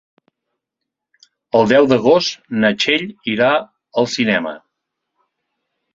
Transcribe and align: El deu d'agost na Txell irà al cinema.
El 1.59 1.69
deu 1.73 1.89
d'agost 1.91 2.41
na 2.63 2.73
Txell 2.85 3.07
irà 3.35 3.53
al 4.03 4.13
cinema. 4.15 4.59